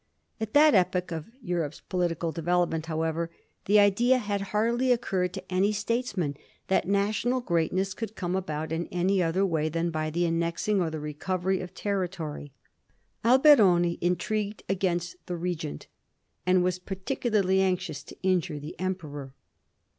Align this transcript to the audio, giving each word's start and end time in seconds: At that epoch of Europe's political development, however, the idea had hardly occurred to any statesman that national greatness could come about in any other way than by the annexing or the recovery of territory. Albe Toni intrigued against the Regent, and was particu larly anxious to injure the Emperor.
At 0.39 0.55
that 0.55 0.73
epoch 0.73 1.11
of 1.11 1.29
Europe's 1.43 1.81
political 1.81 2.31
development, 2.31 2.87
however, 2.87 3.29
the 3.65 3.79
idea 3.79 4.17
had 4.17 4.41
hardly 4.49 4.91
occurred 4.91 5.31
to 5.35 5.53
any 5.53 5.71
statesman 5.71 6.37
that 6.69 6.87
national 6.87 7.39
greatness 7.39 7.93
could 7.93 8.15
come 8.15 8.35
about 8.35 8.71
in 8.71 8.87
any 8.87 9.21
other 9.21 9.45
way 9.45 9.69
than 9.69 9.91
by 9.91 10.09
the 10.09 10.25
annexing 10.25 10.81
or 10.81 10.89
the 10.89 10.99
recovery 10.99 11.61
of 11.61 11.75
territory. 11.75 12.51
Albe 13.23 13.57
Toni 13.57 13.99
intrigued 14.01 14.63
against 14.67 15.17
the 15.27 15.35
Regent, 15.37 15.85
and 16.47 16.63
was 16.63 16.79
particu 16.79 17.29
larly 17.29 17.59
anxious 17.59 18.01
to 18.01 18.17
injure 18.23 18.57
the 18.59 18.73
Emperor. 18.79 19.35